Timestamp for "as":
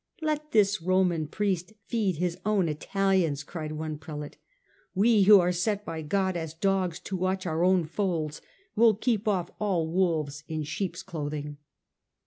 6.35-6.55